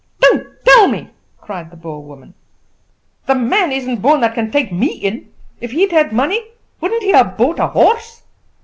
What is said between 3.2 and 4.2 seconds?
"the man isn't born